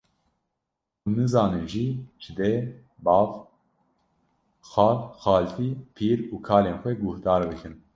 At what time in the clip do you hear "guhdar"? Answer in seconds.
7.03-7.41